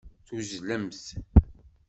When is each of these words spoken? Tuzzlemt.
Tuzzlemt. 0.25 1.01